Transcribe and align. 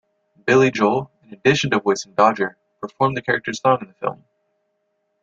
Billy 0.47 0.71
Joel, 0.71 1.11
in 1.21 1.31
addition 1.31 1.69
to 1.69 1.79
voicing 1.79 2.15
Dodger, 2.15 2.57
performed 2.81 3.15
the 3.15 3.21
character's 3.21 3.61
song 3.61 3.77
in 3.81 3.89
the 3.89 3.93
film. 3.93 4.25